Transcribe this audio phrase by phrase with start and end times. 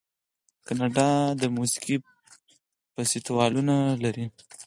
[0.67, 1.09] کاناډا
[1.41, 1.95] د موسیقۍ
[2.93, 4.25] فستیوالونه لري.